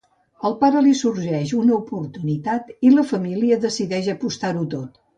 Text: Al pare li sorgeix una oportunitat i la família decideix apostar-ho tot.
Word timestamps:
Al 0.47 0.53
pare 0.63 0.79
li 0.85 0.93
sorgeix 1.01 1.53
una 1.59 1.75
oportunitat 1.77 2.75
i 2.91 2.95
la 2.97 3.07
família 3.13 3.63
decideix 3.69 4.15
apostar-ho 4.19 4.69
tot. 4.79 5.03